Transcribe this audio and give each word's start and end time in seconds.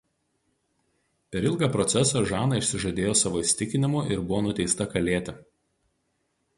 Per 1.35 1.45
ilgą 1.49 1.69
procesą 1.75 2.25
Žana 2.33 2.59
išsižadėjo 2.63 3.13
savo 3.23 3.45
įsitikinimų 3.45 4.05
ir 4.17 4.27
buvo 4.27 4.43
nuteista 4.49 4.93
kalėti. 4.97 5.41